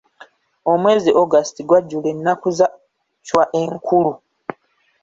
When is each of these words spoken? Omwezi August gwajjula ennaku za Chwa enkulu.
Omwezi 0.71 1.09
August 1.21 1.55
gwajjula 1.67 2.07
ennaku 2.13 2.47
za 2.57 2.67
Chwa 3.25 3.43
enkulu. 3.61 4.13